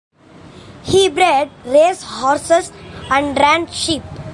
He 0.81 1.09
bred 1.09 1.51
racehorses 1.63 2.71
and 3.11 3.37
ran 3.37 3.67
sheep. 3.67 4.01